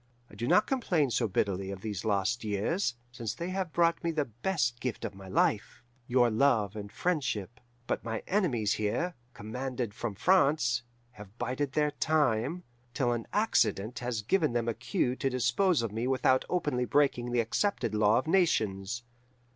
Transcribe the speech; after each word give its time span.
I 0.31 0.33
do 0.33 0.47
not 0.47 0.65
complain 0.65 1.11
so 1.11 1.27
bitterly 1.27 1.69
of 1.69 1.81
these 1.81 2.03
lost 2.03 2.43
years, 2.43 2.95
since 3.11 3.35
they 3.35 3.49
have 3.49 3.71
brought 3.71 4.03
me 4.03 4.09
the 4.09 4.25
best 4.25 4.79
gift 4.79 5.05
of 5.05 5.13
my 5.13 5.27
life, 5.27 5.83
your 6.07 6.31
love 6.31 6.75
and 6.75 6.91
friendship; 6.91 7.59
but 7.85 8.03
my 8.03 8.23
enemies 8.25 8.73
here, 8.73 9.13
commanded 9.35 9.93
from 9.93 10.15
France, 10.15 10.81
have 11.11 11.37
bided 11.37 11.73
their 11.73 11.91
time, 11.91 12.63
till 12.95 13.11
an 13.11 13.27
accident 13.31 13.99
has 13.99 14.23
given 14.23 14.53
them 14.53 14.67
a 14.67 14.73
cue 14.73 15.15
to 15.17 15.29
dispose 15.29 15.83
of 15.83 15.91
me 15.91 16.07
without 16.07 16.45
openly 16.49 16.85
breaking 16.85 17.31
the 17.31 17.39
accepted 17.39 17.93
law 17.93 18.17
of 18.17 18.25
nations. 18.25 19.03